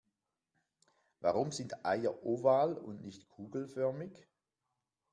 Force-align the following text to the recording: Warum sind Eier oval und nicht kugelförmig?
Warum 1.19 1.51
sind 1.51 1.85
Eier 1.85 2.25
oval 2.25 2.75
und 2.75 3.03
nicht 3.03 3.29
kugelförmig? 3.29 4.27